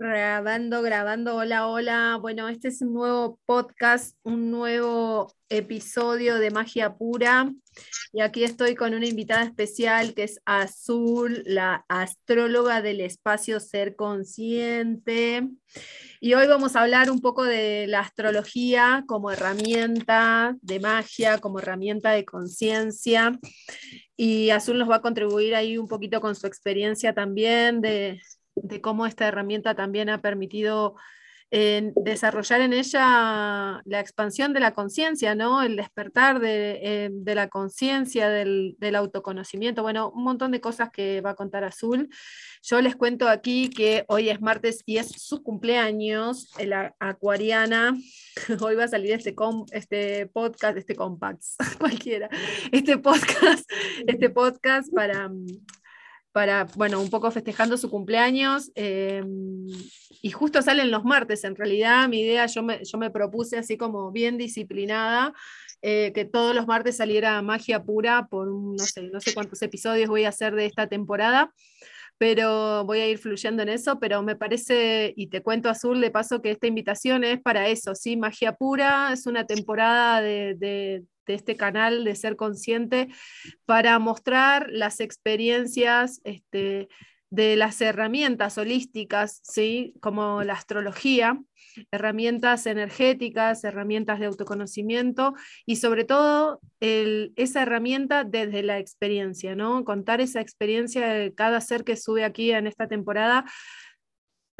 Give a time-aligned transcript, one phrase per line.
[0.00, 2.18] Grabando, grabando, hola, hola.
[2.18, 7.52] Bueno, este es un nuevo podcast, un nuevo episodio de Magia Pura.
[8.10, 13.94] Y aquí estoy con una invitada especial que es Azul, la astróloga del espacio Ser
[13.94, 15.46] Consciente.
[16.18, 21.58] Y hoy vamos a hablar un poco de la astrología como herramienta de magia, como
[21.58, 23.38] herramienta de conciencia.
[24.16, 28.22] Y Azul nos va a contribuir ahí un poquito con su experiencia también de,
[28.62, 30.96] de cómo esta herramienta también ha permitido
[31.52, 35.62] eh, desarrollar en ella la expansión de la conciencia, ¿no?
[35.62, 41.30] El despertar de, eh, la conciencia, del, autoconocimiento, bueno, un montón de cosas que va
[41.30, 42.08] a contar Azul.
[42.62, 47.96] Yo les cuento aquí que hoy es martes y es su cumpleaños, la acuariana.
[48.60, 49.34] Hoy va a salir este,
[49.72, 51.42] este podcast, este compact,
[51.80, 52.28] cualquiera,
[52.70, 53.68] este podcast,
[54.06, 55.30] este podcast para
[56.32, 58.70] para, bueno, un poco festejando su cumpleaños.
[58.74, 59.22] Eh,
[60.22, 63.76] y justo salen los martes, en realidad mi idea, yo me, yo me propuse así
[63.76, 65.32] como bien disciplinada,
[65.82, 70.10] eh, que todos los martes saliera magia pura por no sé, no sé cuántos episodios
[70.10, 71.54] voy a hacer de esta temporada
[72.20, 76.10] pero voy a ir fluyendo en eso, pero me parece, y te cuento Azul de
[76.10, 78.14] paso, que esta invitación es para eso, ¿sí?
[78.18, 81.02] Magia pura, es una temporada de,
[81.34, 83.08] este canal de ser consciente
[83.66, 86.88] para mostrar las experiencias este,
[87.30, 89.94] de las herramientas holísticas, ¿sí?
[90.00, 91.40] como la astrología,
[91.92, 99.84] herramientas energéticas, herramientas de autoconocimiento y sobre todo esa herramienta desde la experiencia, ¿no?
[99.84, 103.44] Contar esa experiencia de cada ser que sube aquí en esta temporada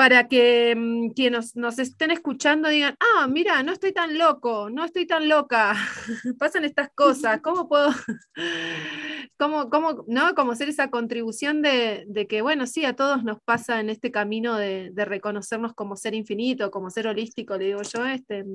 [0.00, 4.86] para que mm, quienes nos, estén escuchando digan, ah, mira, no estoy tan loco, no
[4.86, 5.74] estoy tan loca,
[6.38, 7.90] pasan estas cosas, ¿cómo puedo,
[9.38, 10.34] cómo, cómo, no?
[10.34, 14.56] Como ser esa contribución de, que, bueno, sí, a todos nos pasa en este camino
[14.56, 18.46] de, reconocernos como ser infinito, como ser holístico, le digo yo, este,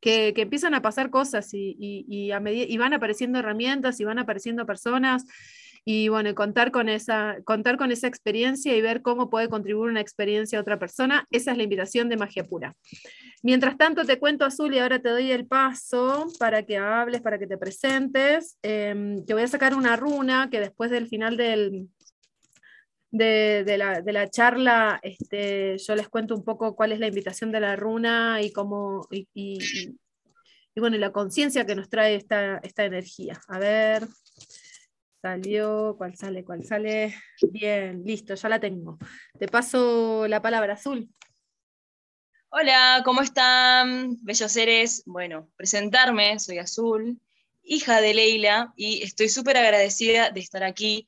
[0.00, 5.24] que, empiezan a pasar cosas y, y, y van apareciendo herramientas y van apareciendo personas
[5.92, 10.00] y bueno, contar con, esa, contar con esa experiencia y ver cómo puede contribuir una
[10.00, 12.76] experiencia a otra persona, esa es la invitación de Magia Pura.
[13.42, 17.40] Mientras tanto, te cuento, Azul, y ahora te doy el paso para que hables, para
[17.40, 18.56] que te presentes.
[18.62, 21.88] Em, te voy a sacar una runa que después del final del,
[23.10, 27.74] de, la, charla, este, yo les cuento un poco cuál es la invitación de la
[27.74, 29.58] runa y cómo, y, y,
[30.76, 33.40] bueno, la conciencia que nos trae esta, esta energía.
[33.48, 34.06] A ver,
[35.22, 36.44] Salió, ¿cuál sale?
[36.44, 37.14] ¿Cuál sale?
[37.50, 38.96] Bien, listo, ya la tengo.
[39.38, 41.10] Te paso la palabra azul.
[42.48, 45.02] Hola, ¿cómo están, bellos seres?
[45.04, 47.20] Bueno, presentarme, soy Azul,
[47.62, 51.06] hija de Leila, y estoy súper agradecida de estar aquí.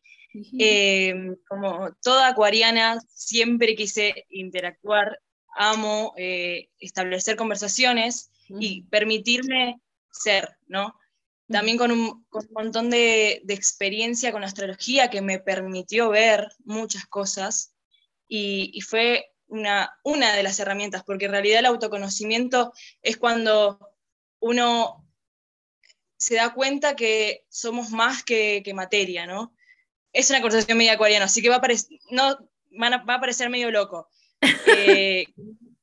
[0.59, 1.15] Eh,
[1.49, 5.19] como toda acuariana, siempre quise interactuar,
[5.57, 9.81] amo eh, establecer conversaciones y permitirme
[10.11, 10.95] ser, ¿no?
[11.53, 17.75] También con un, montón de, experiencia con astrología que me permitió ver muchas cosas
[18.27, 23.79] y, fue una, una, de las herramientas, porque en realidad el autoconocimiento es cuando
[24.41, 25.07] uno
[26.17, 29.55] se da cuenta que somos más que, materia, ¿no?
[30.13, 32.39] Es una conversación media acuariana, así que va a, parecer, no,
[32.81, 34.09] va a parecer medio loco.
[34.67, 35.27] Eh,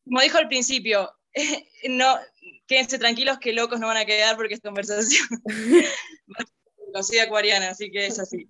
[0.04, 1.14] como dijo al principio,
[1.90, 2.18] no,
[2.68, 5.28] quédense tranquilos que locos no van a quedar porque es conversación.
[7.04, 8.48] soy acuariana, así que es así.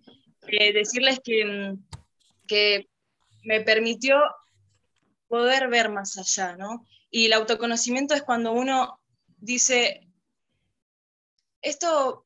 [0.47, 1.83] Eh, decirles que, mm,
[2.47, 2.89] que
[3.43, 4.19] me permitió
[5.27, 6.85] poder ver más allá, ¿no?
[7.11, 8.99] Y el autoconocimiento es cuando uno
[9.38, 10.07] dice,
[11.61, 12.25] esto,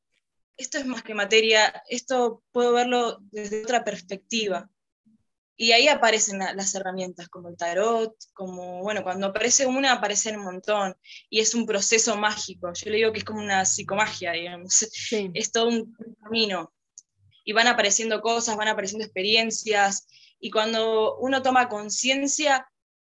[0.57, 4.69] esto es más que materia, esto puedo verlo desde otra perspectiva.
[5.55, 10.45] Y ahí aparecen las herramientas como el tarot, como, bueno, cuando aparece una, aparecen un
[10.45, 10.95] montón.
[11.29, 12.73] Y es un proceso mágico.
[12.73, 14.87] Yo le digo que es como una psicomagia, digamos.
[15.33, 16.73] Es todo un camino.
[17.45, 20.07] Y van apareciendo cosas, van apareciendo experiencias.
[20.39, 22.67] Y cuando uno toma conciencia,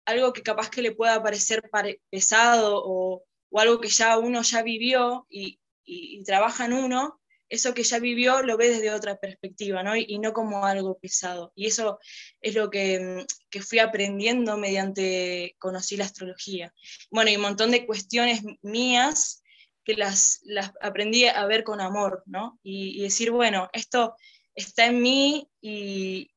[0.06, 1.62] algo que capaz que le pueda parecer
[2.11, 7.19] pesado o, o, algo que ya uno ya vivió y, y trabaja en uno,
[7.50, 9.97] eso que ya vivió lo ve desde otra perspectiva, ¿no?
[9.97, 11.52] Y, no como algo pesado.
[11.56, 11.99] Y eso
[12.41, 16.73] es lo que, mm, fui aprendiendo mediante conocí la astrología.
[17.11, 19.43] Bueno, y un montón de cuestiones mías
[19.85, 22.61] que las, las aprendí a ver con amor, ¿no?
[22.62, 24.14] Y, decir, bueno, esto
[24.55, 26.31] está en mí y,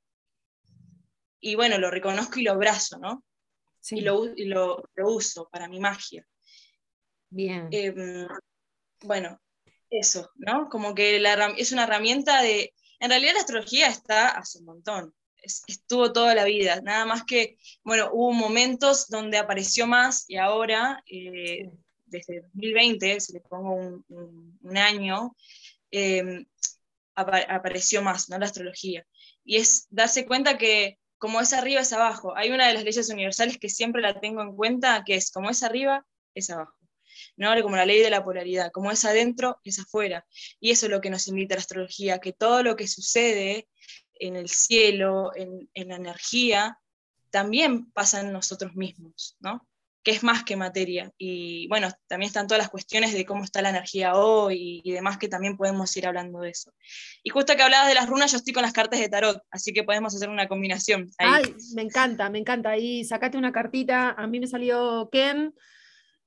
[1.39, 3.23] y bueno, lo reconozco y lo abrazo, ¿no?
[3.79, 3.97] Sí.
[3.97, 4.33] Y, lo,
[4.95, 6.25] lo, uso para mi magia.
[7.29, 7.67] Bien.
[7.71, 8.27] Em,
[9.01, 9.39] bueno,
[9.99, 10.69] eso, ¿no?
[10.69, 12.73] Como que la, es una herramienta de...
[12.99, 15.13] En realidad la astrología está hace un montón.
[15.67, 21.03] estuvo toda la vida, nada más que, bueno, hubo momentos donde apareció más y ahora,
[21.05, 21.69] eh,
[22.05, 25.35] desde 2020, si le pongo un, año,
[25.91, 26.45] em,
[27.15, 28.37] apareció más, ¿no?
[28.39, 29.05] La astrología.
[29.43, 32.35] Y es darse cuenta que como es arriba es abajo.
[32.35, 35.49] Hay una de las leyes universales que siempre la tengo en cuenta, que es como
[35.49, 36.05] es arriba,
[36.35, 36.82] es abajo.
[37.35, 37.61] ¿No?
[37.61, 40.25] Como la ley de la polaridad, como es adentro, es afuera.
[40.59, 43.67] Y eso es lo que nos invita a la astrología, que todo lo que sucede
[44.15, 46.77] en el cielo, en, la energía,
[47.29, 49.67] también pasa en nosotros mismos, ¿no?
[50.03, 51.11] que es más que materia.
[51.17, 55.17] Y bueno, también están todas las cuestiones de cómo está la energía hoy y, demás,
[55.17, 56.73] que también podemos ir hablando de eso.
[57.23, 59.71] Y justo que hablabas de las runas, yo estoy con las cartas de tarot, así
[59.71, 61.09] que podemos hacer una combinación.
[61.17, 62.71] Ay, me encanta, me encanta.
[62.71, 64.11] Ahí sacate una cartita.
[64.11, 65.53] A mí me salió Ken,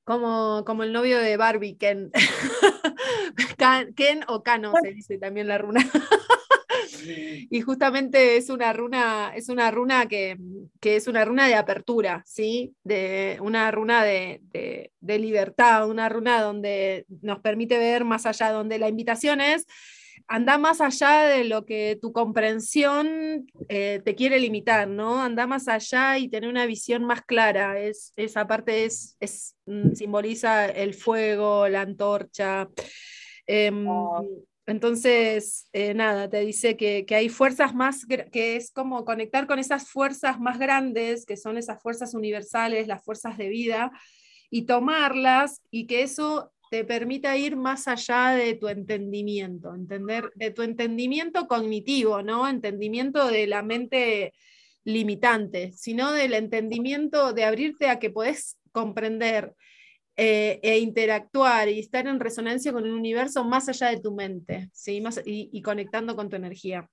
[0.07, 2.13] como, como el novio de Barbie, Ken.
[3.97, 5.81] Ken o Cano se dice también la runa.
[7.51, 10.39] y justamente es una runa, es una runa que,
[10.81, 12.73] es una runa de apertura, ¿sí?
[12.85, 14.41] De una runa de,
[15.01, 19.67] libertad, una runa donde nos permite ver más allá, donde la invitación es
[20.29, 25.21] anda más allá de lo que tu comprensión eh, te quiere limitar, ¿no?
[25.21, 27.79] Anda más allá y tener una visión más clara.
[27.81, 29.17] Es, esa parte es,
[29.67, 32.69] mm, simboliza el fuego, la antorcha.
[33.47, 34.25] Em, oh.
[34.69, 39.89] Entonces, eh, nada, te dice que, hay fuerzas más, que es como conectar con esas
[39.89, 43.93] fuerzas más grandes, que son esas fuerzas universales, las fuerzas de vida,
[44.51, 50.51] y tomarlas y que eso te permita ir más allá de tu entendimiento, entender, de
[50.51, 52.49] tu entendimiento cognitivo, ¿no?
[52.49, 54.33] Entendimiento de la mente
[54.85, 59.55] limitante, sino del entendimiento de abrirte a que puedes comprender
[60.17, 64.71] eh, e interactuar y estar en resonancia con el universo más allá de tu mente,
[64.73, 65.01] ¿sí?
[65.01, 66.89] más, y, conectando con tu energía.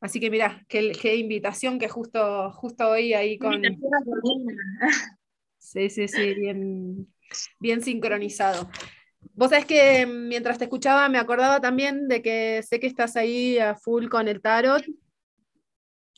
[0.00, 3.62] Así que mira, qué, qué, invitación que justo, justo hoy ahí con...
[5.58, 7.08] Sí, sí, sí, bien,
[7.58, 8.68] bien sincronizado.
[9.34, 13.58] Vos sabés que mientras te escuchaba me acordaba también de que sé que estás ahí
[13.58, 14.84] a full con el tarot.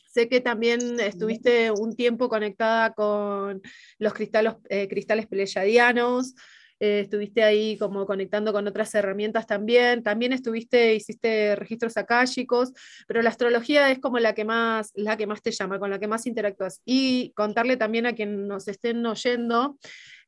[0.09, 3.63] Sé que también estuviste un tiempo conectada con
[3.99, 6.35] los cristales, eh, cristales pleyadianos.
[6.81, 10.03] Eh, estuviste ahí como conectando con otras herramientas también.
[10.03, 12.73] También estuviste, hiciste registros akáshicos,
[13.07, 15.99] pero la astrología es como la que más, la que más te llama, con la
[15.99, 16.81] que más interactúas.
[16.85, 19.79] Y contarle también a quien nos estén oyendo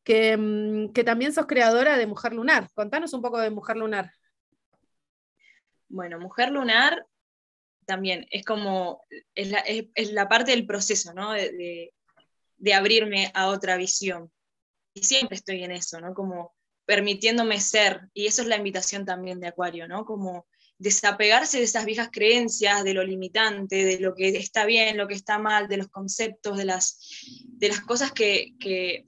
[0.06, 2.70] Mm, que, también sos creadora de Mujer Lunar.
[2.74, 4.12] Contanos un poco de Mujer Lunar.
[5.88, 7.06] Bueno, Mujer Lunar
[7.86, 9.02] también es como,
[9.34, 11.32] es la, parte del proceso, ¿no?
[11.32, 11.92] De,
[12.74, 14.30] abrirme a otra visión.
[14.94, 16.14] Y siempre estoy en eso, ¿no?
[16.14, 16.54] Como
[16.84, 18.08] permitiéndome ser.
[18.14, 20.04] Y eso es la invitación también de Acuario, ¿no?
[20.04, 20.46] Como
[20.78, 25.14] desapegarse de esas viejas creencias, de lo limitante, de lo que está bien, lo que
[25.14, 26.98] está mal, de los conceptos, de las,
[27.44, 29.06] de las cosas que, que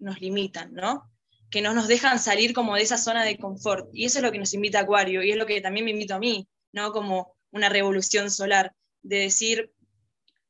[0.00, 1.10] nos limitan, ¿no?
[1.50, 3.88] Que no nos dejan salir como de esa zona de confort.
[3.92, 6.14] Y eso es lo que nos invita Acuario, y es lo que también me invito
[6.14, 6.92] a mí, ¿no?
[6.92, 9.72] Como una revolución solar, de decir,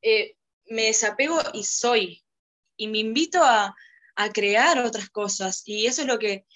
[0.03, 0.37] eh,
[0.67, 2.25] me desapego y soy,
[2.77, 3.75] y me invito a,
[4.17, 5.63] a crear otras cosas.
[5.67, 6.47] Y eso es lo que,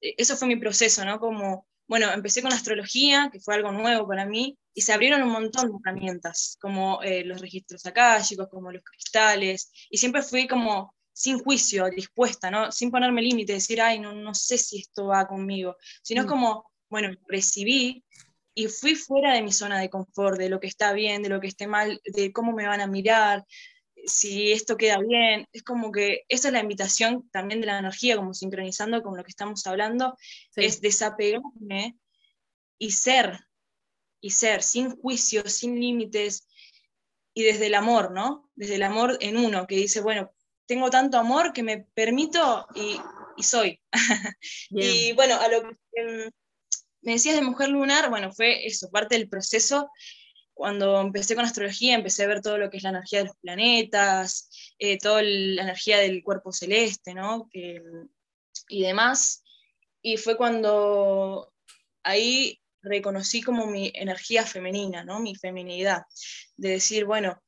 [0.00, 1.18] eso fue mi proceso, ¿no?
[1.18, 5.30] Como, bueno, empecé con astrología, que fue algo nuevo para mí, y se abrieron un
[5.30, 10.94] montón de herramientas, como eh, los registros akáshicos, como los cristales, y siempre fui como
[11.14, 12.70] sin juicio, dispuesta, ¿no?
[12.72, 16.26] sin ponerme límite, decir, ay, no, no sé si esto va conmigo, sino mm.
[16.26, 18.04] como, bueno, recibí
[18.52, 21.40] y fui fuera de mi zona de confort, de lo que está bien, de lo
[21.40, 23.44] que esté mal, de cómo me van a mirar,
[24.06, 28.16] si esto queda bien, es como que esa es la invitación también de la energía,
[28.16, 30.16] como sincronizando con lo que estamos hablando,
[30.56, 31.96] es desapegarme
[32.78, 33.40] y ser,
[34.20, 36.46] y ser, sin juicio, sin límites,
[37.32, 38.50] y desde el amor, ¿no?
[38.54, 40.33] Desde el amor en uno, que dice, bueno,
[40.66, 43.80] tengo tanto amor que me permito y, soy.
[44.70, 46.30] y bueno, a lo que em,
[47.02, 49.90] me decías de mujer lunar, bueno, fue eso, parte del proceso.
[50.54, 53.36] Cuando empecé con astrología, empecé a ver todo lo que es la energía de los
[53.36, 57.48] planetas, eh, toda la energía del cuerpo celeste, ¿no?
[58.68, 59.42] y demás.
[60.00, 61.52] Y fue cuando
[62.04, 65.18] ahí reconocí como mi energía femenina, ¿no?
[65.20, 66.04] Mi feminidad.
[66.56, 67.42] De decir, bueno,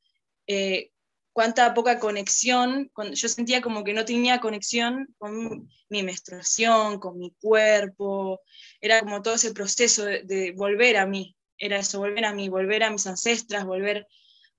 [0.47, 0.91] eh,
[1.37, 7.31] cuánta poca conexión, yo sentía como que no tenía conexión con mi menstruación, con mi
[7.39, 8.41] cuerpo,
[8.81, 12.85] era como todo ese proceso de, volver a mí, era eso, volver a mí, volver
[12.85, 14.09] a mis ancestras, volver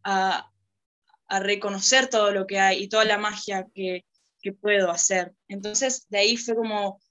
[0.04, 0.52] a,
[1.42, 4.06] reconocer todo lo que hay y toda la magia que,
[4.62, 5.34] puedo hacer.
[5.48, 7.02] Entonces, de ahí fue como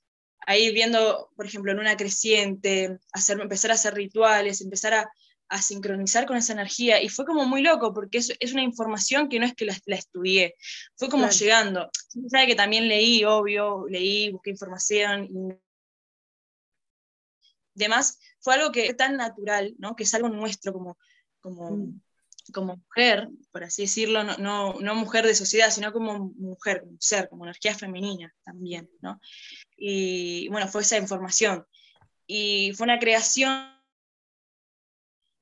[0.46, 5.10] ahí viendo, por ejemplo, en una creciente, hacer, empezar a hacer rituales, empezar a
[5.48, 9.28] a sincronizar con esa energía y fue como muy loco porque es, es una información
[9.28, 10.54] que no es que la, la estudié,
[10.96, 11.90] fue como llegando.
[12.28, 15.56] Sabe que también leí, obvio, leí, busqué información y
[17.74, 19.94] demás, fue algo que es tan natural, ¿no?
[19.94, 20.98] que es algo nuestro como,
[21.40, 22.00] como, mm.
[22.52, 26.96] como mujer, por así decirlo, no, no, no, mujer de sociedad, sino como mujer, como
[26.98, 28.90] ser, como energía femenina también.
[29.00, 29.20] ¿no?
[29.76, 31.66] Y bueno, fue esa información.
[32.26, 33.75] Y fue una creación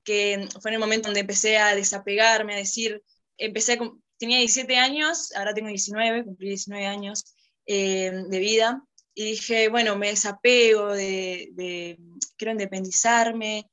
[0.05, 3.03] que fue en el momento donde empecé a desapegarme, a decir,
[3.39, 3.79] empecé,
[4.19, 7.35] tenía 17 años, ahora tengo 19, cumplí 19 años
[7.67, 8.85] eh, de vida,
[9.15, 11.99] y dije, bueno, me desapego de, de,
[12.37, 13.69] quiero independizarme,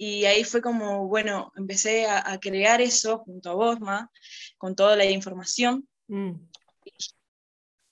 [0.00, 4.12] y ahí fue como, bueno, empecé a, crear eso junto a Bosma,
[4.56, 5.88] con toda la información.
[6.06, 6.34] Mm.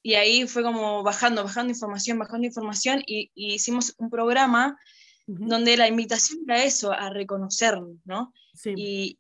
[0.05, 4.79] Y, ahí fue como bajando, bajando información, bajando información, y, y hicimos un programa
[5.27, 8.33] donde la invitación era eso, a reconocernos, ¿no?
[8.65, 9.19] Y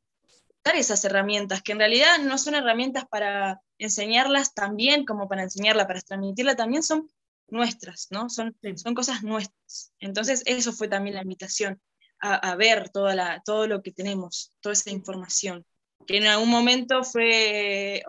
[0.64, 5.86] dar esas herramientas, que en realidad no son herramientas para enseñarlas también como para enseñarla,
[5.86, 7.10] para transmitirla también, son
[7.48, 8.28] nuestras, ¿no?
[8.28, 9.92] Son, son cosas nuestras.
[9.98, 11.80] Entonces, eso fue también la invitación,
[12.18, 15.64] a, ver toda la, todo lo que tenemos, toda esa información,
[16.06, 18.02] que en algún momento fue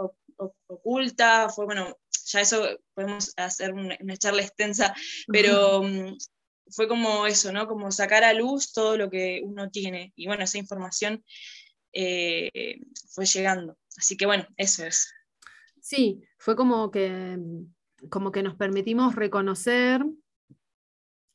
[0.67, 4.95] oculta, fue, bueno, ya eso podemos hacer una, una charla extensa,
[5.27, 5.83] pero
[6.71, 7.67] fue como eso, ¿no?
[7.67, 10.13] Como sacar a luz todo lo que uno tiene.
[10.15, 11.23] Y bueno, esa información
[11.93, 13.77] eh, fue llegando.
[13.97, 15.11] Así que bueno, eso es.
[15.81, 17.37] Sí, fue como que,
[18.09, 20.05] como que nos permitimos reconocer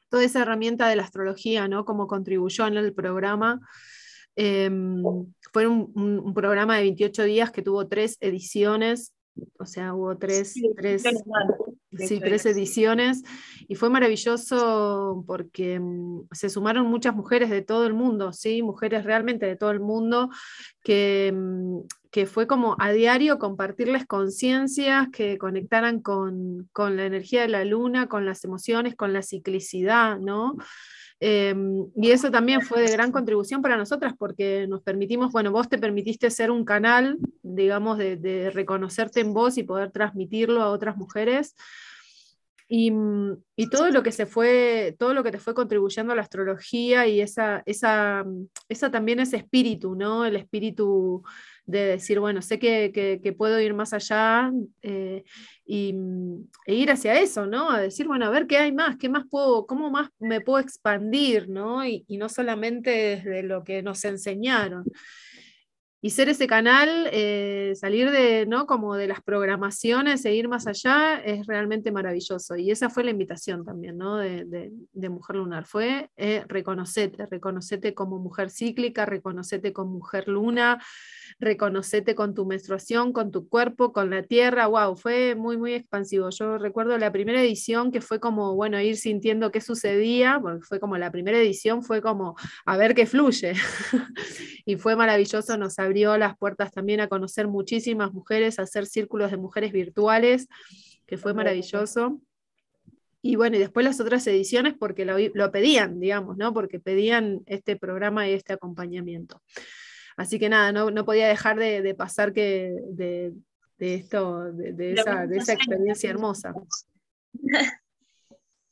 [0.09, 1.85] toda esa herramienta de la astrología, ¿no?
[1.85, 3.61] Como contribuyó en el programa.
[4.37, 5.03] Em,
[5.53, 9.15] fue un, programa de 28 días que tuvo tres ediciones,
[9.59, 11.03] o sea, hubo tres, tres,
[11.99, 13.23] sí, tres ediciones
[13.69, 19.05] y fue maravilloso porque mm, se sumaron muchas mujeres de todo el mundo, sí, mujeres
[19.05, 20.31] realmente de todo el mundo
[20.83, 21.81] que, mm,
[22.11, 27.65] que fue como a diario compartirles conciencias que conectaran con, con, la energía de la
[27.65, 30.57] luna, con las emociones, con la ciclicidad, ¿no?
[31.25, 35.69] Em, y eso también fue de gran contribución para nosotras porque nos permitimos, bueno, vos
[35.69, 40.71] te permitiste ser un canal, digamos, de, de reconocerte en vos y poder transmitirlo a
[40.71, 41.55] otras mujeres.
[42.75, 42.91] Y,
[43.55, 47.07] y, todo lo que se fue, todo lo que te fue contribuyendo a la astrología
[47.07, 48.25] y esa, esa,
[48.67, 50.25] esa también ese espíritu, ¿no?
[50.25, 51.23] El espíritu
[51.67, 54.51] de decir, bueno, sé que, puedo ir más allá
[54.81, 55.23] eh,
[55.67, 55.95] y,
[56.65, 57.71] e ir hacia eso, ¿no?
[57.71, 60.59] A decir, bueno, a ver qué hay más, qué más puedo, cómo más me puedo
[60.59, 61.85] expandir, ¿no?
[61.85, 64.87] Y no solamente desde lo que nos enseñaron
[66.05, 68.67] y ser ese canal, eh, salir de, ¿no?
[68.67, 72.57] como de las programaciones e ir más allá es realmente maravilloso.
[72.57, 74.17] Y esa fue la invitación también ¿no?
[74.17, 74.73] de,
[75.09, 80.83] Mujer Lunar, fue eh, reconocete, reconocete como mujer cíclica, reconocete como mujer luna,
[81.39, 86.31] reconocete con tu menstruación, con tu cuerpo, con la tierra, wow, fue muy, muy expansivo.
[86.31, 90.81] Yo recuerdo la primera edición que fue como, bueno, ir sintiendo qué sucedía, porque fue
[90.81, 93.53] como la primera edición, fue como, a ver qué fluye.
[94.65, 99.31] y fue maravilloso, nos abrió las puertas también a conocer muchísimas mujeres, a hacer círculos
[99.31, 100.49] de mujeres virtuales,
[101.07, 102.21] que fue maravilloso.
[103.21, 106.53] Y bueno, y después las otras ediciones porque lo, pedían, digamos, ¿no?
[106.53, 109.43] Porque pedían este programa y este acompañamiento.
[110.17, 113.33] Así que nada, no, podía dejar de, pasar que de,
[113.79, 116.53] esto, de, esa, esa, experiencia hermosa.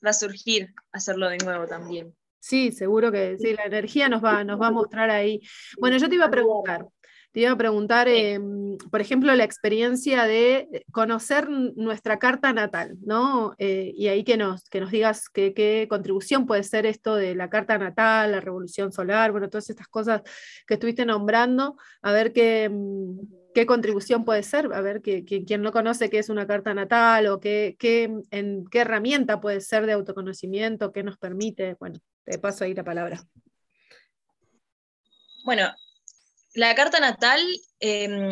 [0.04, 2.14] Va a surgir hacerlo de nuevo también.
[2.40, 5.40] Sí, seguro que sí, la energía nos va, nos va a mostrar ahí.
[5.78, 6.86] Bueno, yo te iba a preguntar,
[7.32, 13.54] te iba a preguntar, em, por ejemplo, la experiencia de conocer nuestra carta natal, ¿no?
[13.58, 17.50] Eh, y ahí que nos, que nos digas qué contribución puede ser esto de la
[17.50, 20.22] carta natal, la revolución solar, bueno, todas estas cosas
[20.66, 23.18] que estuviste nombrando, a ver qué, em,
[23.54, 27.26] qué contribución puede ser, a ver que, quien no conoce qué es una carta natal
[27.28, 32.38] o qué, qué, en, qué herramienta puede ser de autoconocimiento, qué nos permite, bueno, te
[32.38, 33.26] paso ahí la palabra.
[35.44, 35.74] Bueno,
[36.54, 37.40] la carta natal
[37.80, 38.30] em,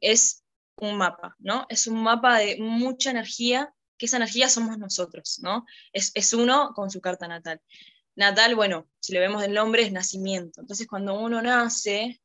[0.00, 0.44] es
[0.76, 1.66] un mapa, ¿no?
[1.68, 5.64] Es un mapa de mucha energía, que esa energía somos nosotros, ¿no?
[5.92, 7.60] Es, uno con su carta natal.
[8.16, 10.60] Natal, bueno, si le vemos el nombre, es nacimiento.
[10.60, 12.20] Entonces, cuando uno nace,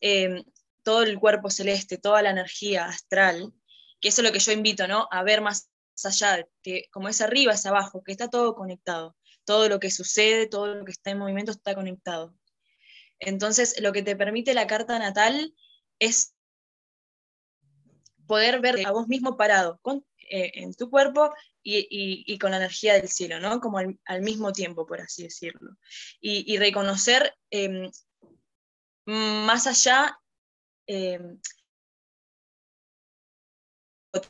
[0.00, 0.44] em,
[0.84, 3.52] todo el cuerpo celeste, toda la energía astral,
[4.00, 5.08] que eso es lo que yo invito, ¿no?
[5.10, 5.68] A ver más
[6.04, 9.16] allá, que como es arriba, es abajo, que está todo conectado.
[9.44, 12.34] Todo lo que sucede, todo lo que está en movimiento está conectado.
[13.18, 15.54] Entonces, lo que te permite la carta natal
[15.98, 16.34] es
[18.26, 19.80] poder ver a vos mismo parado,
[20.30, 21.32] eh, en tu cuerpo
[21.62, 23.60] y, con la energía del cielo, ¿no?
[23.60, 25.76] Como al, mismo tiempo, por así decirlo.
[26.20, 27.90] Y, reconocer em,
[29.06, 30.18] más allá,
[30.86, 31.38] em,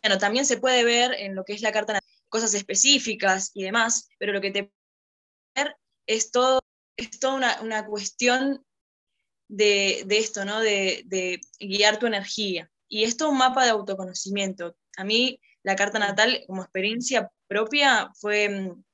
[0.02, 4.08] bueno, también se puede ver en lo que es la carta cosas específicas y demás,
[4.18, 4.72] pero lo que te
[6.06, 6.60] es todo,
[6.96, 8.64] es toda una, cuestión
[9.48, 10.60] de, esto, ¿no?
[10.60, 12.70] De, de, guiar tu energía.
[12.88, 14.76] Y esto es un mapa de autoconocimiento.
[14.96, 18.84] A mí la carta natal como experiencia propia fue, mm,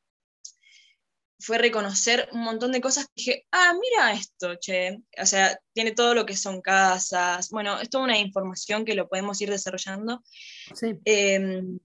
[1.40, 4.98] fue reconocer un montón de cosas que dije, ah, mira esto, che.
[5.20, 7.50] O sea, tiene todo lo que son casas.
[7.50, 10.22] Bueno, es toda una información que lo podemos ir desarrollando.
[10.74, 10.98] Sí.
[11.04, 11.78] Em,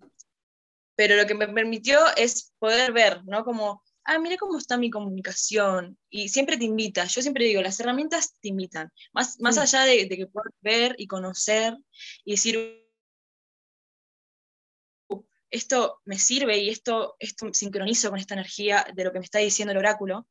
[0.95, 3.43] pero lo que me permitió es poder ver, ¿no?
[3.43, 5.97] Como, ah, mira cómo está mi comunicación.
[6.09, 7.05] Y siempre te invita.
[7.05, 8.91] Yo siempre digo, las herramientas te invitan.
[9.13, 11.77] Más, más allá de, de que puedas ver y conocer
[12.25, 12.83] y decir,
[15.53, 19.39] esto me sirve y esto, esto sincronizo con esta energía de lo que me está
[19.39, 20.27] diciendo el oráculo,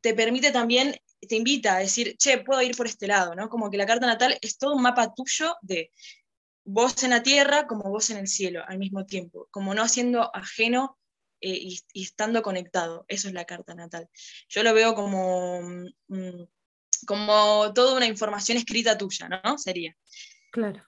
[0.00, 3.50] te permite también, te invita a decir, che, puedo ir por este lado, ¿no?
[3.50, 5.92] Como que la carta natal es todo un mapa tuyo de
[6.64, 10.34] vos en la tierra como vos en el cielo al mismo tiempo, como no haciendo
[10.34, 10.98] ajeno
[11.40, 11.58] eh,
[11.92, 13.04] y, estando conectado.
[13.08, 14.08] Eso es la carta natal.
[14.48, 15.60] Yo lo veo como,
[16.08, 16.44] mm,
[17.06, 19.58] como toda una información escrita tuya, ¿no?
[19.58, 19.96] Sería.
[20.50, 20.82] Claro.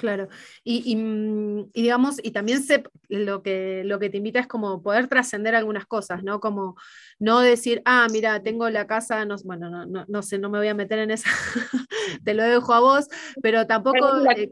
[0.00, 0.28] Claro,
[0.64, 5.08] mm, y, digamos, y también sé, lo, que, lo que te invita es como poder
[5.08, 6.40] trascender algunas cosas, ¿no?
[6.40, 6.74] Como
[7.18, 10.68] no decir, ah, mira, tengo la casa, no, bueno, no, no, sé, no me voy
[10.68, 11.28] a meter en esa,
[12.24, 13.08] te lo dejo a vos,
[13.42, 14.50] pero tampoco eh,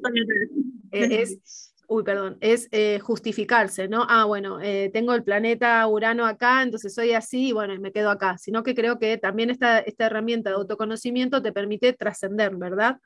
[0.92, 4.06] eh, es, uy, perdón, es eh, justificarse, ¿no?
[4.08, 4.58] Ah, bueno,
[4.92, 8.74] tengo el planeta Urano acá, entonces soy así y bueno, me quedo acá, sino que
[8.74, 12.98] creo que también esta, esta herramienta de autoconocimiento te permite trascender, ¿verdad?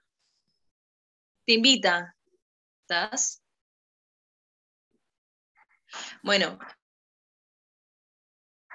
[1.46, 2.14] Te invita,
[6.22, 6.58] bueno,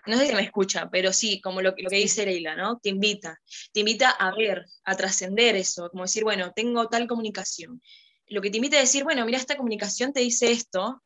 [0.06, 2.80] no sé si me escucha, pero sí, como lo, lo, que dice Leila, ¿no?
[2.80, 3.40] Te invita,
[3.74, 7.82] te invita a ver, a trascender eso, como decir, bueno, tengo tal comunicación.
[8.30, 11.04] Lo que te invita a decir, bueno, mira, esta comunicación te dice esto,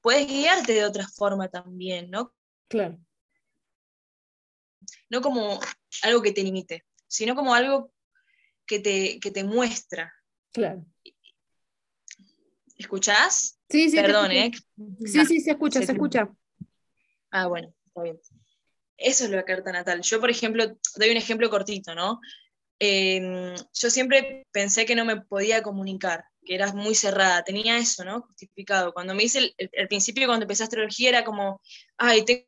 [0.00, 2.34] puedes guiarte de otra forma también, ¿no?
[2.68, 2.98] Claro.
[5.10, 5.60] No como
[6.02, 7.92] algo que te limite, sino como algo
[8.66, 10.12] que te, que te muestra.
[10.52, 10.84] Claro.
[12.76, 13.58] ¿Escuchás?
[13.68, 13.96] Sí, sí.
[13.96, 14.50] Perdón, ¿eh?
[15.04, 16.28] Sí, sí, se escucha, se, escucha.
[17.30, 18.20] Ah, bueno, está bien.
[18.96, 20.00] Eso es la carta natal.
[20.02, 20.64] Yo, por ejemplo,
[20.96, 22.20] doy un ejemplo cortito, ¿no?
[22.78, 28.04] Em, yo siempre pensé que no me podía comunicar, que eras muy cerrada, tenía eso,
[28.04, 28.22] ¿no?
[28.22, 28.92] Justificado.
[28.92, 31.60] Cuando me hice el, principio, cuando empecé astrología, era como,
[31.96, 32.44] ay, tengo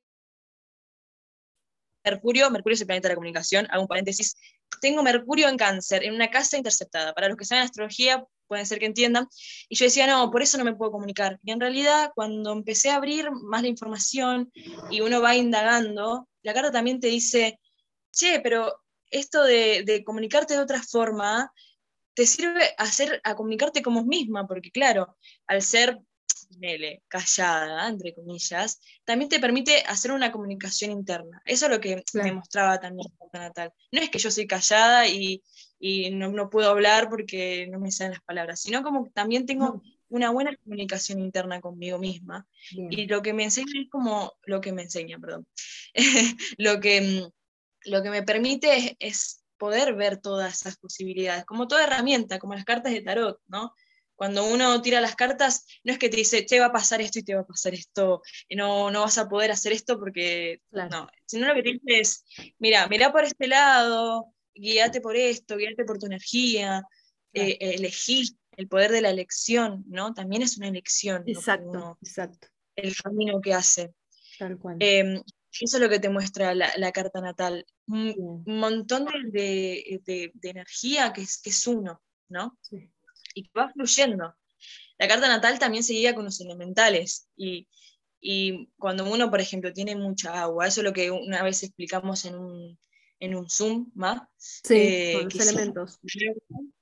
[2.05, 4.37] Mercurio, Mercurio es el planeta de la comunicación, hago un paréntesis,
[4.81, 7.15] tengo Mercurio en cáncer, en una casa interceptada.
[7.15, 9.29] Para los que saben astrología, pueden ser que entiendan.
[9.69, 11.39] Y yo decía, no, por eso no me puedo comunicar.
[11.43, 14.53] Y en realidad, cuando empecé a abrir más la información
[14.91, 17.59] y uno va indagando, la carta también te dice,
[18.13, 21.51] che, pero esto de, comunicarte de otra forma
[22.15, 25.99] te sirve a, hacer, a comunicarte como misma, porque claro, al ser
[27.09, 31.43] callada, entre comillas, también te permite hacer una comunicación interna.
[31.45, 33.73] Eso es lo que me mostraba también natal.
[33.93, 35.43] No es que yo soy callada y,
[35.79, 39.47] y no, no, puedo hablar porque no me salen las palabras, sino como que también
[39.47, 42.47] tengo una buena comunicación interna conmigo misma.
[42.71, 45.47] Y lo que me enseña es como, lo que me enseña, perdón,
[46.59, 47.29] lo, que,
[47.85, 52.65] lo que me permite es, poder ver todas esas posibilidades, como toda herramienta, como las
[52.65, 53.73] cartas de tarot, ¿no?
[54.17, 57.19] Cuando uno tira las cartas, no es que te dice, te va a pasar esto
[57.19, 61.09] y te va a pasar esto, no, no vas a poder hacer esto porque, no,
[61.27, 62.25] sino lo que te dice es,
[62.59, 66.85] mira, mira por este lado, guíate por esto, guíate por tu energía,
[67.33, 70.15] eh, elegí el poder de la elección, ¿no?
[70.15, 71.25] También es una elección.
[71.27, 72.49] Exacto, exacto.
[72.77, 73.93] El camino que hace.
[74.39, 74.77] Tal cual.
[74.81, 75.21] Em,
[75.61, 77.67] eso es lo que te muestra la, carta natal.
[77.87, 80.01] Un, montón de,
[80.43, 82.59] energía que es, que es uno, ¿no?
[82.63, 82.91] Sí.
[83.35, 84.35] Y que va fluyendo.
[84.99, 87.29] La carta natal también se guía con los elementales.
[87.37, 87.69] Y,
[88.21, 92.25] y cuando uno, por ejemplo, tiene mucha agua, eso es lo que una vez explicamos
[92.25, 92.79] en un,
[93.21, 94.23] en un Zoom más.
[94.37, 96.01] Sí, eh, con los elementos.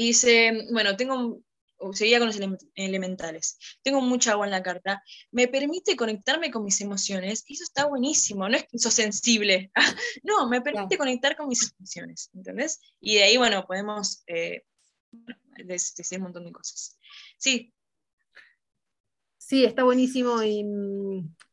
[0.00, 1.40] Y dice, bueno, tengo,
[1.92, 2.40] seguía con los
[2.74, 7.64] elementales, tengo mucha agua en la carta, me permite conectarme con mis emociones, y eso
[7.64, 9.70] está buenísimo, no es que sos sensible,
[10.22, 12.80] no, me permite conectar con mis emociones, ¿entendés?
[13.00, 14.64] Y de ahí, bueno, podemos eh,
[15.64, 16.98] decir un montón de cosas.
[17.36, 17.72] Sí.
[19.38, 20.64] Sí, está buenísimo y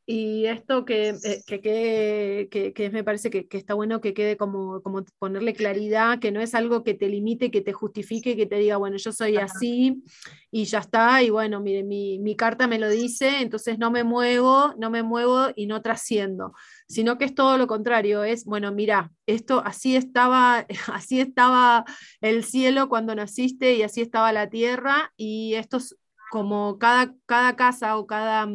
[0.07, 5.03] Y esto que, eh, que, que, me parece que, está bueno que quede como, como
[5.17, 8.77] ponerle claridad, que no es algo que te limite, que te justifique, que te diga,
[8.77, 10.03] bueno, yo soy así
[10.51, 14.03] y ya está, y bueno, mire, mi, mi carta me lo dice, entonces no me
[14.03, 16.53] muevo, no me muevo y no trasciendo,
[16.87, 21.83] sino que es todo lo contrario, es, bueno, mira, esto así estaba, así estaba
[22.21, 25.97] el cielo cuando naciste y así estaba la tierra, y esto es
[26.29, 28.47] como cada, cada casa o cada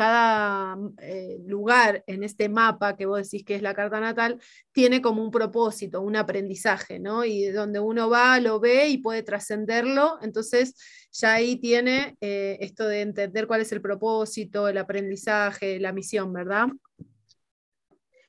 [0.00, 4.40] cada eh, lugar en este mapa que vos decís que es la carta natal,
[4.72, 7.22] tiene como un propósito, un aprendizaje, ¿no?
[7.26, 10.74] Y donde uno va, lo ve y puede trascenderlo, entonces
[11.12, 16.32] ya ahí tiene eh, esto de entender cuál es el propósito, el aprendizaje, la misión,
[16.32, 16.68] ¿verdad?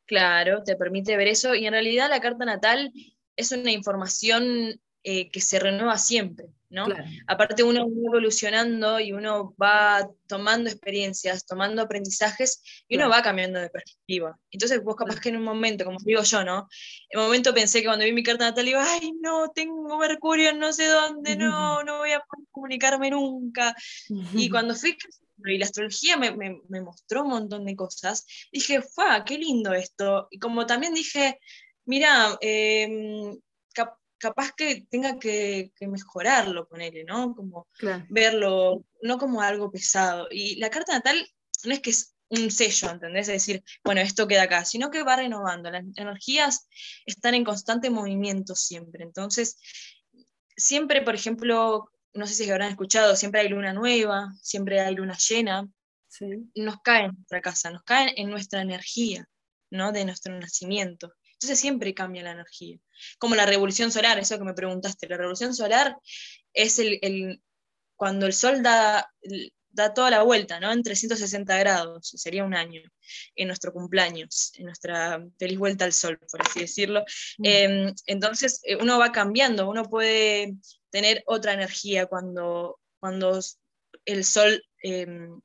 [0.05, 2.91] Claro, te permite ver eso y en realidad la carta natal
[3.37, 6.47] es una información eh, que se renueva siempre.
[7.27, 13.59] Aparte uno va evolucionando y uno va tomando experiencias, tomando aprendizajes y uno va cambiando
[13.59, 14.39] de perspectiva.
[14.49, 16.67] Entonces vos capaz que en un momento, como digo yo, ¿no?
[17.09, 20.51] En un momento pensé que cuando vi mi carta natal iba, ay, no, tengo Mercurio
[20.51, 23.75] en no sé dónde, no, no voy a poder comunicarme nunca.
[24.33, 24.97] Y cuando fui
[25.43, 30.27] y la astrología me, me, mostró un montón de cosas, dije, ¡fa, qué lindo esto!
[30.29, 31.39] Y como también dije,
[31.85, 32.87] mira, eh,
[34.21, 37.35] capaz que tenga que, mejorarlo, ponele, ¿no?
[37.35, 37.67] Como
[38.09, 40.27] verlo, no como algo pesado.
[40.29, 41.27] Y la carta natal
[41.65, 43.27] no es que es un sello, ¿entendés?
[43.27, 45.71] Es decir, bueno, esto queda acá, sino que va renovando.
[45.71, 46.67] Las energías
[47.05, 49.03] están en constante movimiento siempre.
[49.03, 49.57] Entonces,
[50.55, 55.17] siempre, por ejemplo, no sé si habrán escuchado, siempre hay luna nueva, siempre hay luna
[55.17, 55.67] llena.
[56.55, 59.27] Nos cae en nuestra casa, nos cae en nuestra energía,
[59.71, 59.91] ¿no?
[59.91, 61.11] De nuestro nacimiento.
[61.41, 62.77] Entonces siempre cambia la energía.
[63.17, 65.97] Como la revolución solar, eso que me preguntaste, la revolución solar
[66.53, 67.41] es el,
[67.95, 69.11] cuando el sol da,
[69.71, 70.71] da toda la vuelta, ¿no?
[70.71, 72.83] En 360 grados, sería un año,
[73.35, 77.03] en nuestro cumpleaños, en nuestra feliz vuelta al sol, por así decirlo.
[77.39, 77.45] Mm.
[77.45, 80.53] Em, entonces eh, uno va cambiando, uno puede
[80.91, 83.39] tener otra energía cuando, cuando
[84.05, 85.41] el sol em,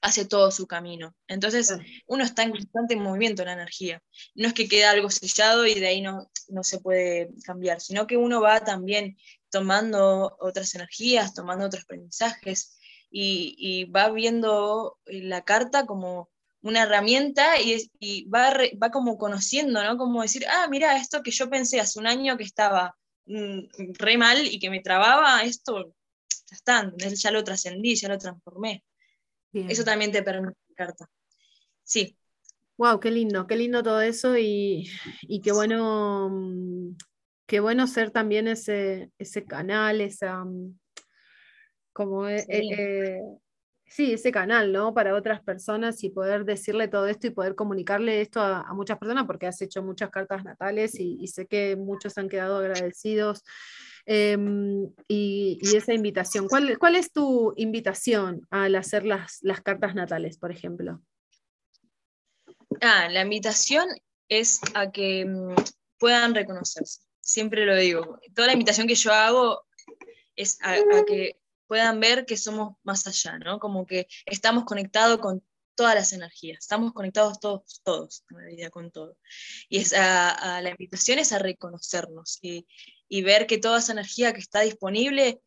[0.00, 1.14] hace todo su camino.
[1.28, 1.74] Entonces,
[2.06, 4.02] uno está en constante movimiento en la energía.
[4.34, 8.06] No es que queda algo sellado y de ahí no, no se puede cambiar, sino
[8.06, 9.16] que uno va también
[9.50, 12.78] tomando otras energías, tomando otros aprendizajes
[13.10, 16.30] y, va viendo eh, la carta como
[16.62, 19.96] una herramienta y, va, va como conociendo, ¿no?
[19.96, 24.16] Como decir, ah, mira, esto que yo pensé hace un año que estaba mm, re
[24.18, 25.94] mal y que me trababa, esto
[26.50, 28.84] ya está, ya lo trascendí, ya lo transformé.
[29.52, 31.08] Eso también te permite carta.
[31.82, 32.16] Sí.
[32.76, 34.90] Wow, qué lindo, qué lindo todo eso y,
[35.42, 36.30] qué bueno,
[37.46, 40.44] qué bueno ser también ese, ese canal, esa
[41.92, 42.72] como eh, sí.
[42.72, 43.20] Eh,
[43.84, 44.12] sí.
[44.14, 44.94] ese canal, ¿no?
[44.94, 49.26] Para otras personas y poder decirle todo esto y poder comunicarle esto a, muchas personas,
[49.26, 53.42] porque has hecho muchas cartas natales y, sé que muchos han quedado agradecidos.
[54.12, 56.48] Em, y, esa invitación.
[56.48, 61.00] ¿Cuál, ¿Cuál, es tu invitación al hacer las, las cartas natales, por ejemplo?
[62.80, 63.86] Ah, la invitación
[64.28, 65.54] es a que mm,
[65.96, 67.02] puedan reconocerse.
[67.20, 68.18] Siempre lo digo.
[68.34, 69.62] Toda la invitación que yo hago
[70.34, 70.74] es a,
[71.06, 71.36] que
[71.68, 73.60] puedan ver que somos más allá, ¿no?
[73.60, 75.40] Como que estamos conectados con
[75.76, 79.16] todas las energías, estamos conectados todos, todos, en realidad, con todo.
[79.68, 82.66] Y es a, la invitación es a reconocernos y,
[83.10, 85.42] y, ver que toda esa energía que está disponible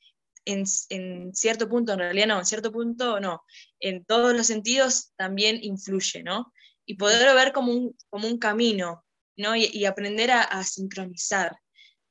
[0.45, 3.43] en, en, cierto punto, en realidad no, en cierto punto no,
[3.80, 6.54] en todos los sentidos también influye, ¿no?
[6.86, 9.06] y poder ver como un, como un camino,
[9.38, 9.56] ¿no?
[9.56, 11.58] Y, aprender a, sincronizar,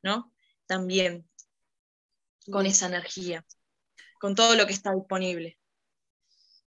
[0.03, 0.33] ¿no?
[0.67, 1.29] También
[2.51, 3.45] con esa energía,
[4.19, 5.59] con todo lo que está disponible.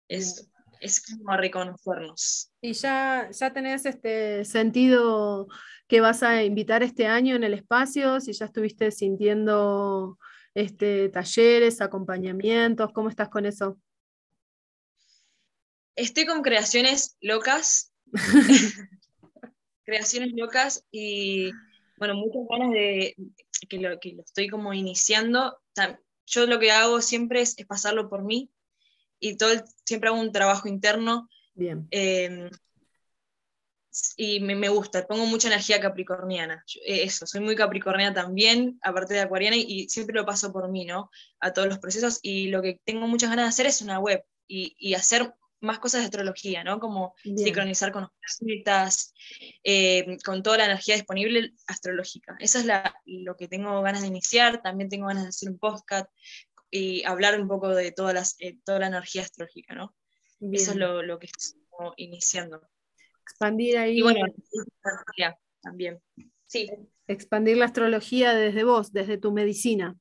[0.08, 0.51] Es,
[0.82, 2.52] es como reconocernos.
[2.60, 5.48] Y ya, ya tenés este sentido
[5.88, 10.18] que vas a invitar este año en el espacio, si ya estuviste sintiendo
[10.54, 13.80] este, talleres, acompañamientos, ¿cómo estás con eso?
[15.96, 17.94] Estoy con creaciones locas,
[19.84, 21.52] creaciones locas y
[21.98, 23.16] bueno, muchas ganas de
[23.70, 25.60] que lo, que lo estoy como iniciando.
[26.26, 28.50] Yo lo que hago siempre es, pasarlo por mí
[29.22, 29.52] y todo
[29.86, 31.30] siempre hago un trabajo interno.
[31.54, 31.88] Bien.
[31.92, 32.50] Em,
[34.18, 36.64] y me, gusta, pongo mucha energía capricorniana.
[36.86, 40.86] Eh, eso, soy muy capricorniana también, aparte de acuariana, y, siempre lo paso por mí,
[40.86, 41.10] ¿no?
[41.40, 42.20] A todos los procesos.
[42.22, 45.80] Y lo que tengo muchas ganas de hacer es una web y, y hacer más
[45.80, 46.80] cosas de astrología, ¿no?
[46.80, 49.14] Como sincronizar con los planetas,
[49.64, 52.36] eh, con toda la energía disponible astrológica.
[52.40, 52.66] Eso es
[53.06, 54.62] lo que tengo ganas de iniciar.
[54.62, 56.10] También tengo ganas de hacer un podcast
[56.72, 59.94] y hablar un poco de todas las, eh, toda la energía astrológica, ¿no?
[60.40, 62.68] Eso es lo, que tengo como iniciando.
[63.22, 64.00] Expandir ahí.
[64.00, 64.26] Y bueno,
[65.62, 66.02] también.
[66.48, 66.70] Sí.
[67.08, 69.96] Expandir la astrología desde vos, desde tu medicina.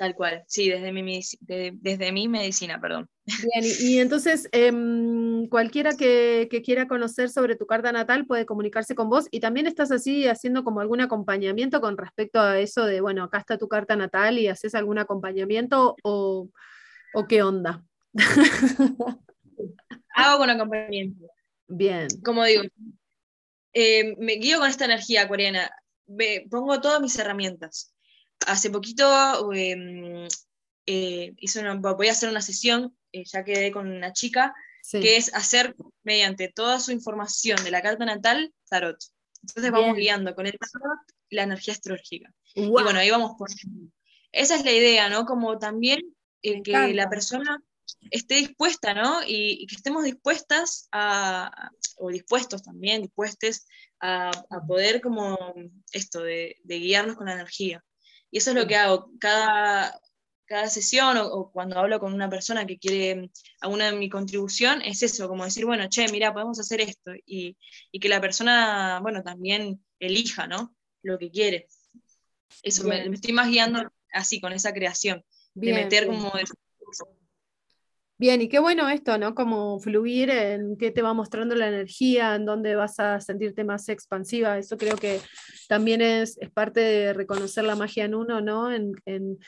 [0.00, 3.06] Tal cual, sí, desde mi, desde mi medicina, perdón.
[3.26, 9.10] Bien, y, entonces em, cualquiera que, quiera conocer sobre tu carta natal puede comunicarse con
[9.10, 13.24] vos y también estás así haciendo como algún acompañamiento con respecto a eso de, bueno,
[13.24, 16.48] acá está tu carta natal y haces algún acompañamiento o,
[17.28, 17.84] qué onda.
[20.14, 21.26] Hago con acompañamiento.
[21.68, 22.08] Bien.
[22.24, 22.62] Como digo,
[23.74, 25.70] eh, me guío con esta energía acuariana,
[26.48, 27.92] pongo todas mis herramientas
[28.46, 30.28] hace poquito em,
[30.86, 31.34] eh,
[31.96, 34.54] voy a hacer una sesión, eh, ya quedé con una chica,
[34.90, 38.96] que es hacer mediante toda su información de la carta natal, tarot.
[39.42, 40.98] Entonces vamos guiando con el tarot
[41.30, 42.32] la energía astrológica.
[42.54, 43.48] Y bueno, ahí vamos por...
[44.32, 45.24] Esa es la idea, ¿no?
[45.24, 46.00] Como también
[46.42, 47.62] eh, que la persona
[48.10, 49.20] esté dispuesta, ¿no?
[49.26, 53.66] Y, que estemos dispuestas a, o dispuestos también, dispuestos
[54.00, 54.30] a,
[54.66, 55.54] poder como
[55.92, 57.84] esto, de, guiarnos con la energía.
[58.30, 59.10] Y eso es lo que hago.
[59.18, 60.00] Cada,
[60.46, 65.02] cada sesión o, cuando hablo con una persona que quiere alguna de mi contribución, es
[65.02, 67.12] eso, como decir, bueno, che, mira, podemos hacer esto.
[67.26, 67.56] Y,
[68.00, 70.74] que la persona, bueno, también elija, ¿no?
[71.02, 71.68] Lo que quiere.
[72.62, 75.24] Eso, me, estoy más guiando así, con esa creación.
[75.54, 76.32] de meter como
[78.20, 79.34] Bien, y qué bueno esto, ¿no?
[79.34, 83.88] Como fluir en qué te va mostrando la energía, en dónde vas a sentirte más
[83.88, 84.58] expansiva.
[84.58, 85.22] Eso creo que
[85.68, 88.70] también es, parte de reconocer la magia en uno, ¿no?
[88.74, 89.38] En,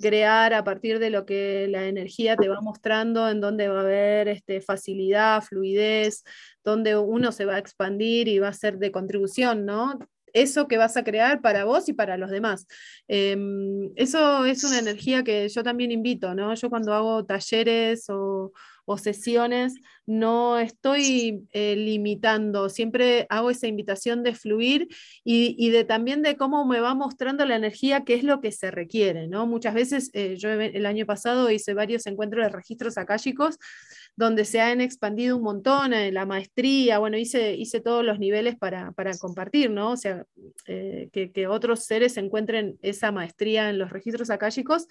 [0.00, 3.82] crear a partir de lo que la energía te va mostrando, en dónde va a
[3.82, 6.22] haber este, facilidad, fluidez,
[6.62, 9.98] dónde uno se va a expandir y va a ser de contribución, ¿no?
[10.32, 12.66] Eso que vas a crear para vos y para los demás.
[13.08, 16.54] Em, eso es una energía que yo también invito, ¿no?
[16.54, 18.52] Yo cuando hago talleres o,
[18.96, 19.74] sesiones
[20.06, 24.88] no estoy eh, limitando, siempre hago esa invitación de fluir
[25.24, 28.70] y, de también de cómo me va mostrando la energía, qué es lo que se
[28.70, 29.46] requiere, ¿no?
[29.46, 33.58] Muchas veces, eh, yo el año pasado hice varios encuentros de registros akáshicos
[34.16, 38.56] donde se han expandido un montón, eh, la maestría, bueno, hice, hice todos los niveles
[38.56, 39.92] para, compartir, ¿no?
[39.92, 40.24] O sea,
[40.66, 44.86] eh, que, otros seres encuentren esa maestría en los registros akáshicos.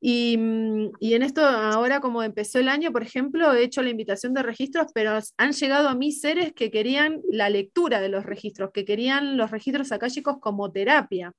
[0.00, 3.90] Y, mm, y, en esto, ahora como empezó el año, por ejemplo, he hecho la
[3.90, 8.24] invitación de registros, pero han llegado a mí seres que querían la lectura de los
[8.24, 11.32] registros, que querían los registros akáshicos como terapia.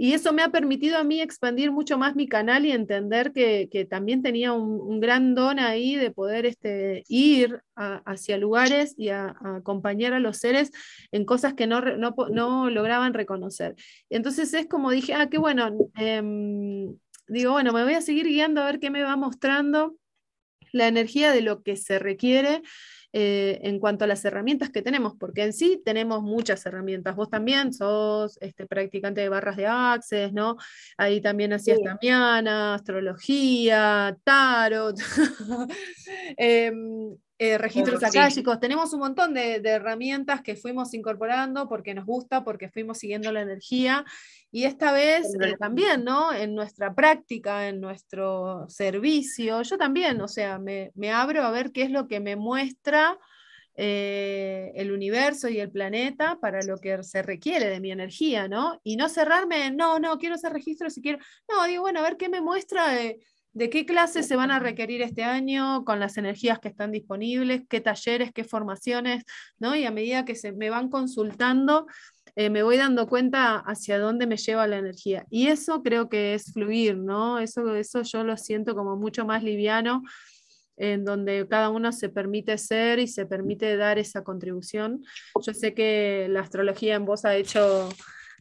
[0.00, 3.86] Y eso me ha permitido a mí expandir mucho más mi canal y entender que,
[3.90, 10.12] también tenía un, gran don ahí de poder este, ir hacia lugares y a, acompañar
[10.12, 10.70] a los seres
[11.10, 13.74] en cosas que no, no, lograban reconocer.
[14.08, 16.94] Entonces es como dije, ah, qué bueno, em,
[17.28, 19.96] digo, bueno, me voy a seguir guiando a ver qué me va mostrando
[20.72, 22.62] la energía de lo que se requiere
[23.14, 27.16] eh, en cuanto a las herramientas que tenemos, porque en sí tenemos muchas herramientas.
[27.16, 30.58] Vos también sos este, practicante de barras de Access, ¿no?
[30.98, 32.08] Ahí también hacías sí.
[32.10, 34.98] astrología, tarot.
[36.36, 42.42] Em, eh, registros akáshicos, tenemos un montón de, herramientas que fuimos incorporando porque nos gusta,
[42.42, 44.04] porque fuimos siguiendo la energía
[44.50, 46.32] y esta vez eh, también, ¿no?
[46.32, 51.82] En nuestra práctica, en nuestro servicio, yo también, o sea, me, abro a ver qué
[51.82, 53.16] es lo que me muestra
[53.76, 58.80] eh, el universo y el planeta para lo que se requiere de mi energía, ¿no?
[58.82, 62.16] Y no cerrarme, no, no, quiero hacer registros si quiero, no, digo, bueno, a ver
[62.16, 63.20] qué me muestra de
[63.58, 67.80] qué clases se van a requerir este año con las energías que están disponibles, qué
[67.80, 69.24] talleres, qué formaciones,
[69.58, 69.74] ¿no?
[69.74, 71.86] Y a medida que se me van consultando,
[72.36, 75.26] eh, me voy dando cuenta hacia dónde me lleva la energía.
[75.30, 77.40] Y eso creo que es fluir, ¿no?
[77.40, 80.02] Eso, eso yo lo siento como mucho más liviano,
[80.76, 85.02] en donde cada uno se permite ser y se permite dar esa contribución.
[85.44, 87.88] Yo sé que la astrología en vos ha hecho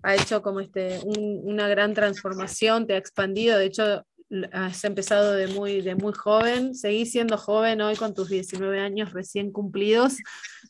[0.03, 3.57] ha hecho como este, una gran transformación, te ha expandido.
[3.57, 4.05] De hecho,
[4.51, 9.13] has empezado de muy, de muy joven, seguís siendo joven hoy con tus 19 años
[9.13, 10.17] recién cumplidos.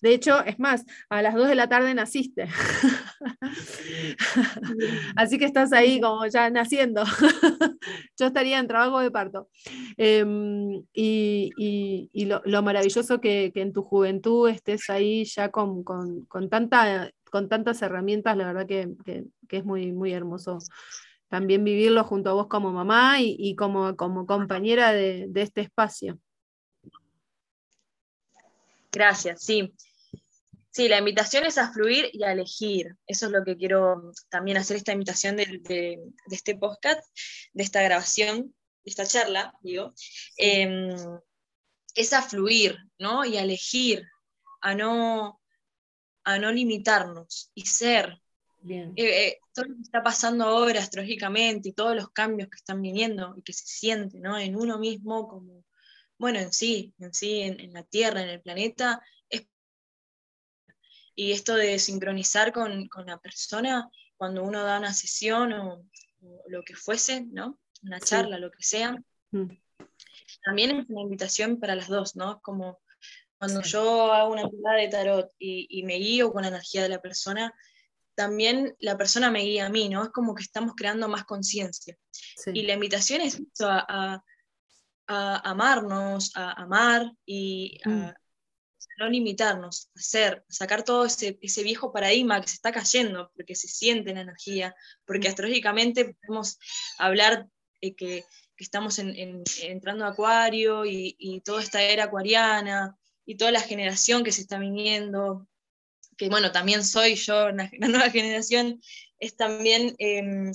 [0.02, 2.48] De hecho, es más, a las 2 de la tarde naciste.
[5.16, 7.04] Así que estás ahí como ya naciendo.
[8.20, 9.50] Yo estaría en trabajo de parto.
[9.98, 15.84] Em, y, lo, maravilloso que, en tu juventud estés ahí ya con,
[16.50, 18.94] tanta, con tantas herramientas, la verdad que,
[19.48, 20.60] que es muy, muy hermoso
[21.30, 26.20] también vivirlo junto a vos como mamá y, como, como, compañera de, este espacio.
[28.92, 29.74] Gracias, sí.
[30.72, 32.96] Sí, la invitación es a fluir y a elegir.
[33.08, 36.00] Eso es lo que quiero también hacer esta invitación de,
[36.32, 37.02] este podcast,
[37.54, 39.94] de esta grabación, de esta charla, digo.
[40.38, 40.96] Em,
[41.96, 43.26] es a fluir, ¿no?
[43.26, 44.04] Y a elegir,
[44.62, 45.42] a no,
[46.24, 48.22] a no limitarnos y ser.
[48.60, 48.94] Bien.
[48.96, 52.82] Eh, eh, todo lo que está pasando ahora astrológicamente y todos los cambios que están
[52.82, 54.38] viniendo y que se sienten ¿no?
[54.38, 55.64] en uno mismo como,
[56.18, 59.02] bueno, en sí, en sí, en, la Tierra, en el planeta.
[61.16, 65.86] y esto de sincronizar con, con, la persona cuando uno da una sesión o,
[66.48, 67.60] lo que fuese, ¿no?
[67.84, 68.98] Una charla, lo que sea.
[69.32, 69.52] Mm.
[70.44, 72.42] También es una invitación para las dos, ¿no?
[72.42, 72.80] Como
[73.38, 77.02] cuando yo hago una tirada de tarot y, me guío con la energía de la
[77.02, 77.54] persona,
[78.18, 80.04] también la persona me guía a mí, ¿no?
[80.04, 81.96] Es como que estamos creando más conciencia.
[82.52, 84.24] Y la invitación es a,
[85.06, 88.14] amarnos, a amar y a mm.
[88.98, 93.68] no limitarnos, a hacer, sacar todo ese, viejo paradigma que se está cayendo, porque se
[93.68, 94.76] siente la energía,
[95.06, 95.32] porque mm.
[95.32, 96.58] astrológicamente podemos
[96.98, 97.48] hablar
[97.82, 98.26] de que,
[98.60, 104.32] estamos entrando a Acuario y, y toda esta era acuariana, y toda la generación que
[104.32, 105.48] se está viniendo,
[106.18, 108.82] que bueno, también soy yo, una, nueva generación,
[109.20, 110.52] es también em,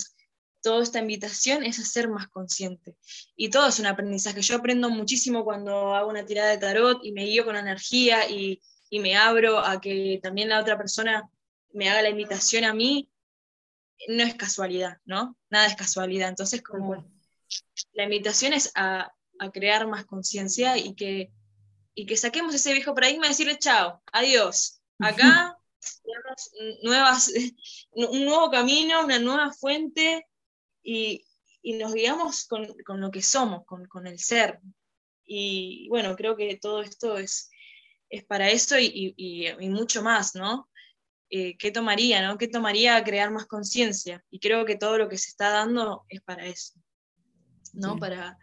[0.62, 2.96] toda esta invitación es a ser más consciente.
[3.36, 4.42] Y todo es un aprendizaje.
[4.42, 8.62] Yo aprendo muchísimo cuando hago una tirada de tarot y me guío con energía y,
[8.90, 11.28] y me abro a que también la otra persona
[11.72, 13.08] me haga la invitación a mí.
[14.08, 15.36] No es casualidad, ¿no?
[15.50, 16.28] Nada es casualidad.
[16.28, 17.04] Entonces, como
[17.92, 21.32] la invitación es a, a crear más conciencia y que
[21.94, 24.81] y que saquemos ese viejo paradigma y decirle chao, adiós.
[25.02, 25.58] Acá
[26.04, 26.50] tenemos
[26.82, 27.32] nuevas,
[27.92, 30.26] un nuevo camino, una nueva fuente
[30.82, 31.24] y,
[31.64, 34.60] nos guiamos con, lo que somos, con, el ser.
[35.24, 37.50] Y bueno, creo que todo esto es,
[38.08, 40.68] es para eso y, mucho más, ¿no?
[41.30, 42.36] Eh, ¿Qué tomaría, no?
[42.36, 44.22] ¿Qué tomaría crear más conciencia?
[44.30, 46.74] Y creo que todo lo que se está dando es para eso,
[47.72, 47.98] ¿no?
[47.98, 48.38] Para,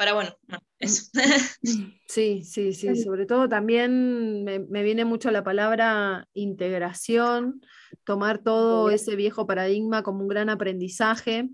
[0.00, 0.30] para, bueno,
[0.78, 1.10] eso.
[2.08, 7.60] Sí, sí, sí, sobre todo también me, viene mucho la palabra integración,
[8.04, 11.50] tomar todo ese viejo paradigma como un gran aprendizaje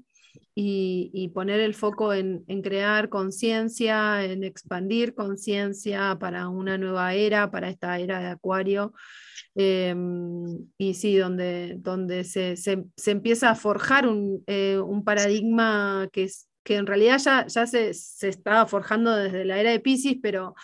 [0.54, 7.68] y, poner el foco en, crear conciencia, en expandir conciencia para una nueva era, para
[7.68, 8.94] esta era de Acuario.
[9.56, 12.54] Em, y sí, donde, donde se,
[13.06, 18.28] empieza a forjar un, eh, un paradigma que es que en realidad ya, se, se,
[18.28, 20.56] estaba forjando desde la era de Pisces, pero,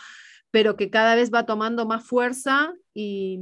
[0.50, 3.38] pero que cada vez va tomando más fuerza y,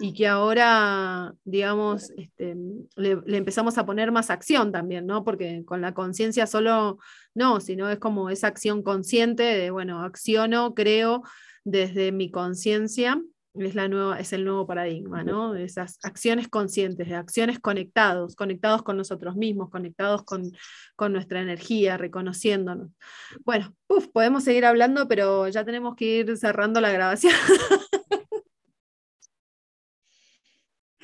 [0.00, 2.56] y que ahora, digamos, este,
[2.96, 5.22] le, empezamos a poner más acción también, ¿no?
[5.22, 6.98] Porque con la conciencia solo
[7.34, 11.22] no, sino es como esa acción consciente de, bueno, acciono, creo
[11.62, 13.22] desde mi conciencia
[13.58, 15.54] es, la nueva, es el nuevo paradigma, ¿no?
[15.54, 20.52] Esas acciones conscientes, de acciones conectados, conectados con nosotros mismos, conectados con,
[21.12, 22.90] nuestra energía, reconociéndonos.
[23.44, 23.74] Bueno,
[24.12, 27.32] podemos seguir hablando, pero ya tenemos que ir cerrando la grabación.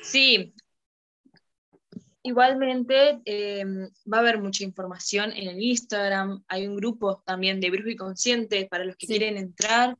[0.05, 0.53] Sí,
[2.25, 6.41] Igualmente, em, va a haber mucha información en el Instagram.
[6.47, 9.97] Hay un grupo también de Brujo y Consciente para los que quieren entrar.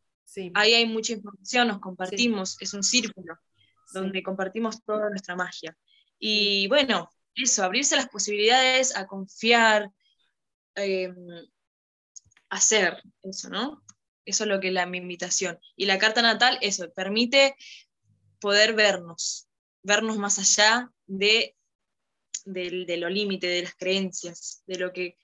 [0.54, 3.38] Ahí hay mucha información, nos compartimos, es un círculo
[3.94, 5.78] donde compartimos toda nuestra magia.
[6.18, 9.90] Y bueno, eso, abrirse las posibilidades a confiar,
[10.76, 11.14] eh,
[12.50, 13.84] hacer eso, ¿no?
[14.26, 15.60] Eso es lo que es la, mi invitación.
[15.76, 17.56] Y la carta natal, eso, permite
[18.40, 19.48] poder vernos,
[19.84, 21.56] vernos más allá de,
[22.46, 25.18] de, de lo límite, de las creencias, de lo que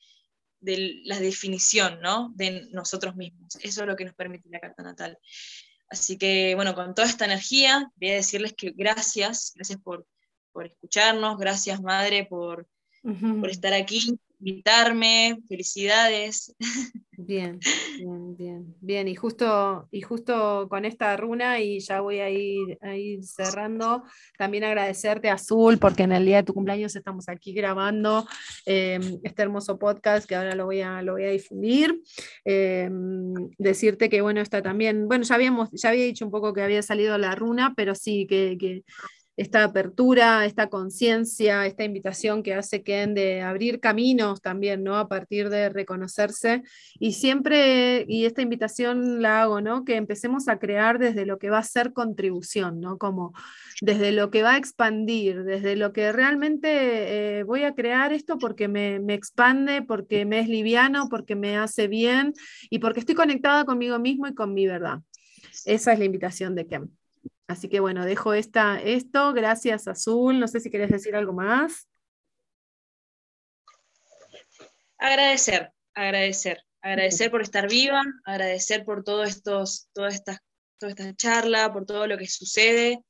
[0.62, 2.32] de la definición ¿no?
[2.36, 3.56] de nosotros mismos.
[3.62, 5.18] Eso es lo que nos permite la carta natal.
[5.90, 10.06] Así que, bueno, con toda esta energía, voy a decirles que gracias, gracias por,
[10.52, 12.68] por escucharnos, gracias Madre por,
[13.02, 16.56] por estar aquí, invitarme, felicidades.
[17.22, 17.60] Bien,
[17.98, 19.08] bien, bien, bien.
[19.10, 24.04] Y justo, y justo con esta runa, y ya voy a ir, a ir cerrando,
[24.38, 28.26] también agradecerte Azul, porque en el día de tu cumpleaños estamos aquí grabando
[28.66, 32.02] em, este hermoso podcast que ahora lo voy a, lo voy a difundir.
[32.46, 36.62] Em, decirte que bueno, está también, bueno, ya habíamos, ya había dicho un poco que
[36.62, 38.84] había salido la runa, pero sí que, que
[39.40, 44.98] esta apertura, esta conciencia, esta invitación que hace Ken de abrir caminos también, ¿no?
[44.98, 46.62] A partir de reconocerse.
[47.00, 49.86] Y siempre, y esta invitación la hago, ¿no?
[49.86, 52.98] Que empecemos a crear desde lo que va a ser contribución, ¿no?
[52.98, 53.34] Como
[53.82, 58.38] desde lo que va a expandir, desde lo que realmente eh, voy a crear esto
[58.40, 62.34] porque me, me, expande, porque me es liviano, porque me hace bien
[62.70, 65.00] y porque estoy conectada conmigo mismo y con mi verdad.
[65.64, 66.99] Esa es la invitación de Ken.
[67.50, 69.34] Así que bueno, dejo esta, esto.
[69.34, 70.40] Gracias, Azul.
[70.40, 71.88] No sé si querés decir algo más.
[75.00, 76.64] Agradecer, agradecer.
[76.82, 80.42] Agradecer por estar viva, agradecer por todo estos, toda, esta,
[80.78, 83.04] toda esta charla, por todo lo que sucede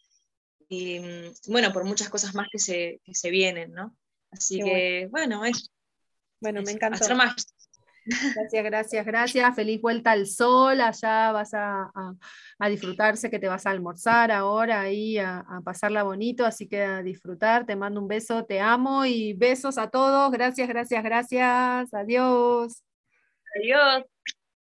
[0.70, 3.98] y mm, bueno, por muchas cosas más que se, que se vienen, ¿no?
[4.32, 5.70] Así que, bueno, es.
[6.40, 7.06] Bueno, me encantó.
[8.36, 9.56] Gracias, gracias, gracias.
[9.56, 10.82] Feliz vuelta al sol.
[10.82, 11.92] Allá vas a,
[12.70, 16.46] disfrutarse, que te vas a almorzar ahora ahí, a, a, pasarla bonito.
[16.46, 17.66] Así que a disfrutar.
[17.66, 20.32] Te mando un beso, te amo y besos a todos.
[20.32, 21.94] Gracias, gracias, gracias.
[21.94, 22.84] Adiós.
[23.56, 24.06] Adiós.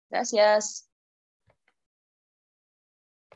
[0.10, 0.90] Gracias.